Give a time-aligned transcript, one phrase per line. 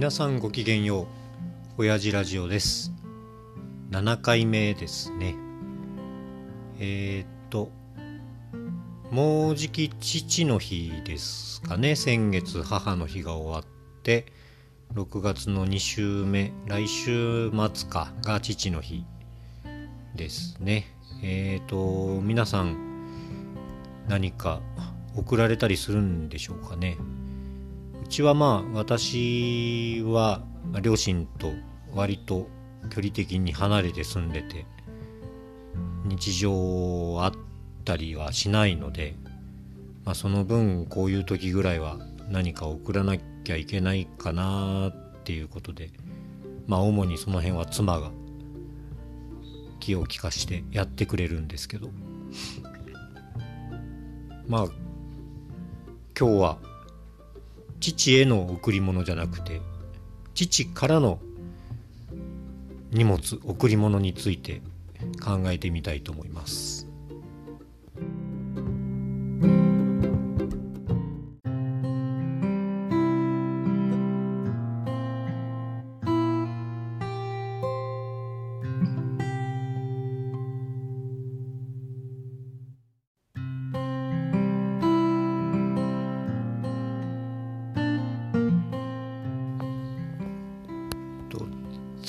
[0.00, 1.06] 皆さんごきげんよう。
[1.76, 2.90] 親父ラジオです。
[3.90, 5.34] 7回目ですね。
[6.78, 7.70] えー、っと
[9.10, 11.96] もうじき父の日ですかね。
[11.96, 14.24] 先月母の日が終わって
[14.94, 19.04] 6月の2週目来週末かが父の日
[20.16, 20.86] ですね。
[21.22, 22.78] えー、っと皆さん
[24.08, 24.62] 何か
[25.14, 26.96] 送られたりするんでしょうかね。
[28.10, 30.42] ちはまあ私は
[30.82, 31.52] 両親と
[31.94, 32.48] 割と
[32.90, 34.66] 距離的に離れて住んでて
[36.04, 37.32] 日常あっ
[37.84, 39.14] たりはしないので、
[40.04, 45.90] まあ、その分こういう時ぐらいは何か送らなきゃいけないかなっていうことで
[46.66, 48.10] まあ主にその辺は妻が
[49.78, 51.90] 気を利かしてやってくれるんですけど。
[54.48, 54.66] まあ
[56.18, 56.58] 今日は
[57.80, 59.60] 父への贈り物じゃなくて
[60.34, 61.18] 父からの
[62.92, 64.60] 荷物贈り物について
[65.22, 66.79] 考えてみたいと思います。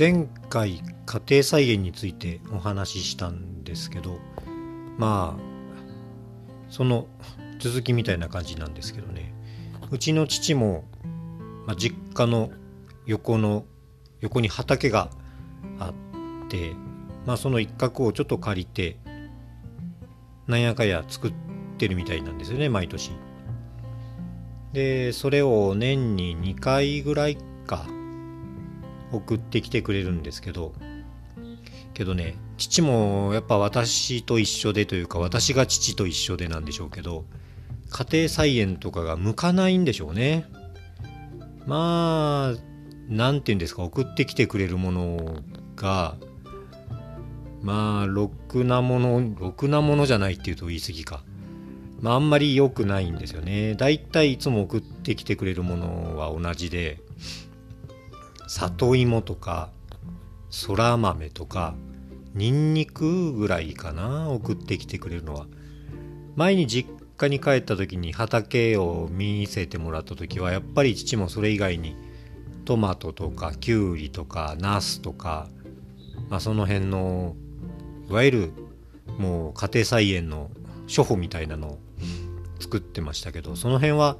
[0.00, 4.16] 前回家庭菜園についてお話ししたんですけど
[4.96, 7.06] まあその
[7.58, 9.34] 続きみたいな感じなんですけどね。
[9.90, 10.84] うちの父も、
[11.66, 12.50] まあ、実家の
[13.04, 13.66] 横の
[14.20, 15.10] 横に畑が
[15.78, 15.92] あ
[16.46, 16.72] って
[17.26, 18.96] まあその一角をちょっと借りて
[20.46, 21.34] なんやかや作っ
[21.76, 23.10] てるみたいなんですよね毎年。
[24.72, 27.36] でそれを年に2回ぐらい
[27.66, 27.84] か
[29.12, 30.72] 送ってきてくれるんですけど
[31.94, 37.24] けどね父もやっぱ私と一緒でというか私が父と一緒でなんでしょうけど
[37.90, 40.46] 家庭菜園とかが向かないんでしょうね。
[41.66, 42.58] まあ
[43.08, 45.42] 何て言うんですか送ってきてくれるもの
[45.76, 46.16] が
[47.62, 51.22] まあろくなものろくなものじゃないっていうと言い過ぎか。
[52.00, 53.74] まああんまり良くないんですよね。
[53.74, 57.00] だいたいいつも送ってきてくれるものは同じで
[58.58, 59.70] 里芋とか
[60.50, 61.74] そら豆とか
[62.34, 65.46] ニンニクぐらいかな送ってきてくれるのは。
[66.36, 71.96] 前に実家に帰った時に畑を見せてもらった時はやっぱり父もそれ以外に
[72.64, 75.48] トマトとかきゅうりとかナスとか、
[76.28, 77.34] まあ、その辺の
[78.08, 78.52] いわゆる
[79.18, 80.50] もう家庭菜園の
[80.94, 81.78] 処方みたいなのを
[82.58, 84.16] 作ってましたけどその辺は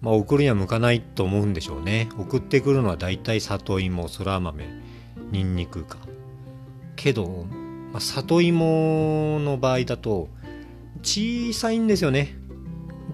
[0.00, 2.08] まあ、送るには向かないと思うんでしょうね。
[2.18, 4.64] 送ってくるのはだいたい里芋そら豆
[5.32, 5.98] にんにくか。
[6.96, 7.46] けど、
[7.92, 10.28] まあ、里芋の場合だと
[11.02, 12.36] 小さいんですよね。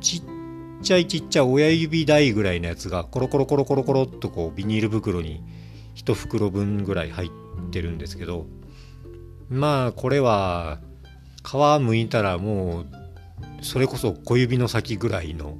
[0.00, 0.22] ちっ
[0.82, 5.42] ちゃいちっちゃい親指大ぐらいのやつがコロコロコロコロコロっとこうビニール袋に
[5.96, 7.30] 1袋分ぐらい入っ
[7.70, 8.46] てるんですけど
[9.48, 10.80] まあこれは
[11.42, 12.86] 皮むいたらもう
[13.62, 15.56] それこそ小指の先ぐらいの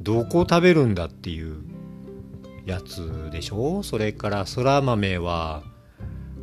[0.00, 1.64] どこ食べるんだっていう
[2.64, 3.82] やつでしょ？
[3.82, 5.62] それからそら豆は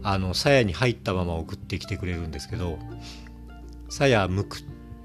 [0.01, 2.79] あの鞘に入ったまま送ってきてくれるんですけど
[3.89, 4.57] 鞘剥く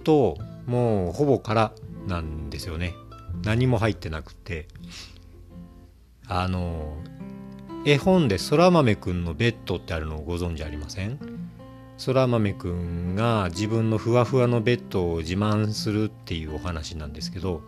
[0.04, 1.72] ともうほぼ空
[2.06, 2.94] なんですよね。
[3.44, 4.68] 何も入ってなくて。
[6.30, 6.98] あの
[7.86, 11.18] 絵本でそら豆くんのベッドってあるのをご存知ありません？
[11.96, 17.62] そら豆くんが自分のふわふわのベッドを自慢するっていうお話なんですけど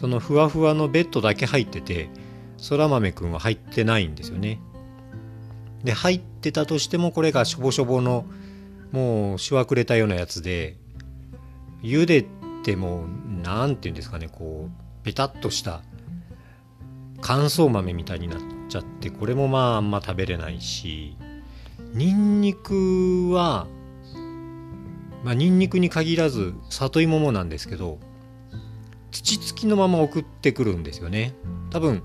[0.00, 2.08] そのふわふわのベッドだけ入ってて
[2.56, 4.58] そら豆くんは入ってないんですよね。
[5.84, 8.24] で入ってたとしてもこれがしょぼしょぼの
[8.92, 10.78] もうしわくれたようなやつで
[11.82, 12.24] 茹で
[12.62, 13.04] ても
[13.44, 15.82] 何て言うんですかねこうペタッとした
[17.20, 21.14] 乾燥豆みたいになっちゃってこれもまああんま食べれないし
[21.92, 23.66] ニンニクは
[25.24, 27.98] まあニンニクに限らず里芋もなんですけど
[29.10, 31.34] 土付きのまま送ってくるんですよね。
[31.70, 32.02] 多分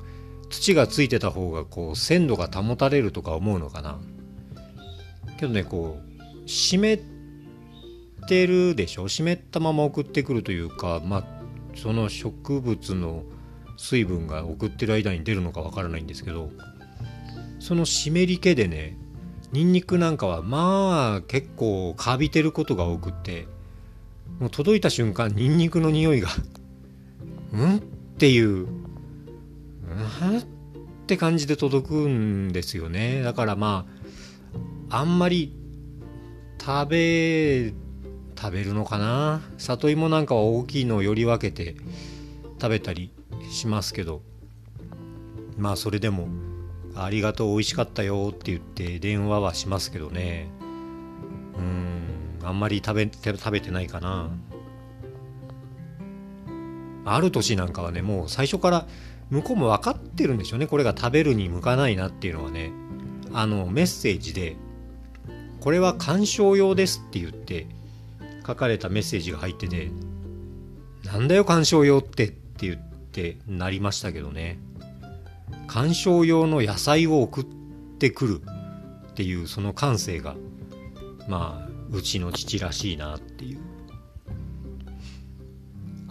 [0.49, 3.99] 土がついてた方がこう鮮度が保たれるとか思うのかな。
[5.39, 6.99] けどねこう湿っ
[8.27, 9.07] てるでしょ？
[9.07, 11.25] 湿ったまま送ってくるというかまあ
[11.75, 13.23] その植物の
[13.77, 16.49] 水分が送ってる間に出るのかわからないんですけど
[17.59, 18.97] その湿り気でね
[19.51, 23.47] ニンニクなんかはまあ結構カビてることが多くって
[24.39, 26.29] もう届いた瞬間ニンニクの匂いが
[27.55, 27.77] うん？
[27.77, 27.79] っ
[28.17, 28.67] ていう、うん？
[28.67, 30.43] っ
[31.07, 33.21] て感じで届くんですよね。
[33.21, 33.85] だからま
[34.89, 35.55] ああんまり
[36.59, 37.73] 食べ
[38.37, 39.41] 食べるのかな？
[39.57, 41.75] 里芋なんかは大きいのをより分けて
[42.61, 43.11] 食べたり
[43.49, 44.21] しますけど。
[45.57, 46.27] まあそれでも
[46.95, 50.49] 「ありがとう美味しかったよ」って言って電話はしますけどね。
[51.57, 51.61] う
[52.43, 52.45] ん。
[52.45, 54.29] あんまり食べ食べてないかな。
[57.05, 58.87] ある年なんかはねもう最初から
[59.29, 60.67] 向こうも分かってるんでしょうね。
[60.67, 62.71] これが食べるに向かないなっていうのはね。
[63.33, 64.55] あのメッセージで
[65.59, 67.67] 「これは鑑賞用です」って言って
[68.47, 69.91] 書かれたメッセージが入ってて
[71.03, 74.57] 「なんだよ鑑賞用って」って言ってなりましたけどね。
[75.67, 77.45] 鑑賞用の野菜を送っ
[77.99, 78.41] てくる
[79.11, 80.35] っていうその感性が
[81.27, 83.59] まあうちの父らしいなっていう。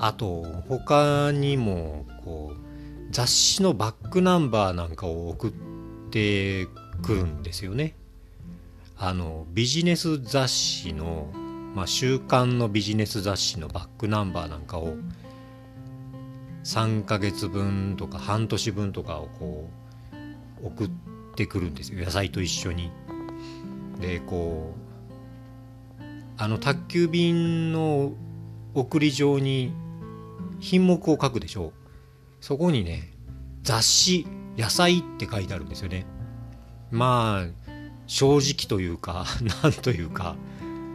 [0.05, 2.59] あと他にもこう
[3.11, 5.53] 雑誌のバックナンバーなんかを送っ
[6.11, 6.67] て
[7.01, 7.95] くるんですよね
[8.99, 11.33] あのビジネス雑誌の、
[11.75, 14.95] まあ、週刊のビジネス雑誌のバックナンバーなんかを
[16.65, 19.71] 3ヶ月分とか半年分とかをこ
[20.63, 20.91] う送っ
[21.35, 22.91] てくるんですよ野菜と一緒に。
[24.03, 24.75] でこ
[25.99, 26.03] う
[26.37, 28.13] あの宅急便の
[28.75, 29.73] 送り状に
[30.65, 31.73] 品目を書くでしょう。
[32.41, 33.13] そこにね
[33.63, 34.27] 雑誌
[34.57, 36.07] 野菜って書いてあるんですよね。
[36.91, 37.75] まあ
[38.07, 39.27] 正直というか
[39.63, 40.37] なんというか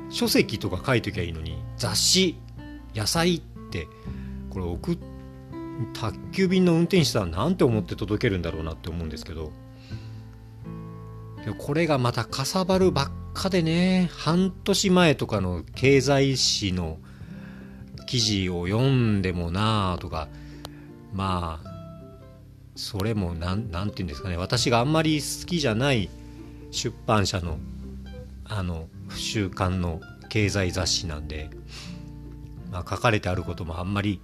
[0.10, 2.36] 書籍とか書いときゃいいのに雑誌
[2.96, 3.88] 野菜って
[4.50, 5.20] これ送って
[5.94, 9.52] 宅急便の運転手さんなんて思って届けるんだろうなって思うんですけど
[11.58, 16.98] これがまたかさばるばっかでね半年前とかの経済誌の
[18.10, 20.30] 記事を読んでもなあとか
[21.14, 21.70] まあ
[22.76, 24.38] それも何て言うんですかね。
[24.38, 26.10] 私があんまり好きじゃない
[26.72, 27.60] 出版社の
[28.46, 31.52] あの週刊の経済雑誌なんで、
[32.72, 34.22] まあ、書かれてあることもあんまり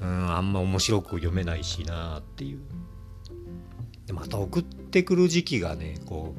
[0.00, 2.60] うんあんま面白く読めないしなっていう。
[4.06, 6.36] でまた送ってくる時期がねこ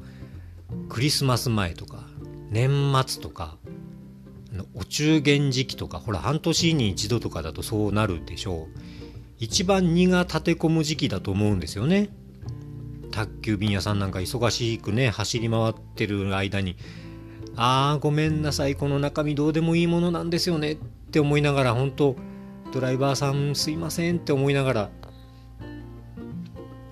[0.69, 2.05] うクリスマス前とか
[2.49, 3.57] 年末とか
[4.73, 8.79] お中元時期とかほら半年に一度とかだとそうなるでしょう。
[9.39, 12.09] 一番荷が立て込む時期だと思うんですよね。
[13.11, 16.77] 宅急便屋さんなんか忙しくね走り回ってる間に
[17.55, 20.75] あーごめんなさいこの中身どうでもいいものなんですよねっ
[21.11, 22.15] て思いながら本当
[22.71, 24.89] ドライバーさんすいませんって思いながら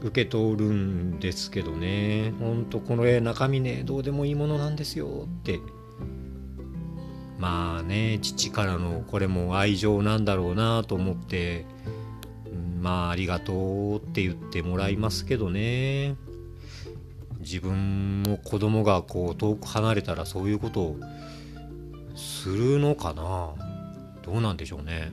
[0.01, 2.33] 受け取るんですけどね。
[2.39, 5.59] ほんとこの絵中身ねどうでもいいものなんですよって
[7.39, 11.65] まあね父からのこれも愛情なんだろうなと思って
[12.81, 16.15] まあありがとうって言ってもらいますけどね
[17.39, 20.99] 自分も子供がこう遠く離れたらそういうことを
[22.15, 23.53] するのかな
[24.21, 25.11] どうなんでしょうね。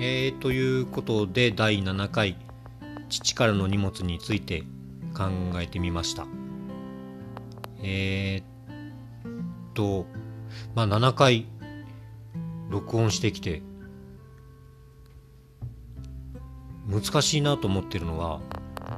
[0.00, 2.36] えー、ということで第7回
[3.08, 4.62] 父からの荷物について
[5.12, 5.24] 考
[5.60, 6.26] えてみました。
[7.82, 10.06] えー、っと
[10.76, 11.46] まあ7回
[12.70, 13.62] 録音してきて
[16.86, 18.40] 難しいなと思ってるのは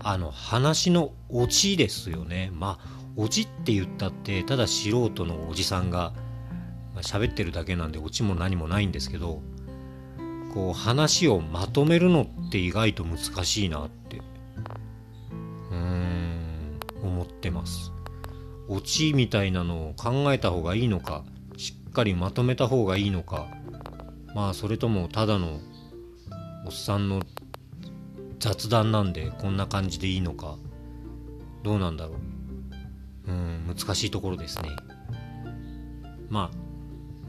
[0.02, 2.50] あの話のオチですよね。
[2.52, 6.12] まあオチって言ったってただ素人のおじさんが
[6.96, 9.40] 喋ってるだけなんでオチも何もないんですけど
[10.52, 17.92] こう話をまとめるのって意外と難しいなってうーん思ってます。
[18.68, 21.24] オチみたいなのを考えた方がいいのか
[21.56, 23.48] しっかりまとめた方がいいのか
[24.32, 25.58] まあそれともただの
[26.64, 27.20] おっさんの
[28.38, 30.56] 雑談なんでこんな感じでいいのか
[31.64, 32.14] どうなんだろ
[33.26, 33.30] う。
[33.30, 34.70] うん難しいところですね。
[36.28, 36.56] まあ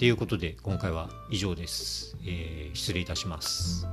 [0.01, 3.86] ということで今回は以上です、えー、失礼いたします。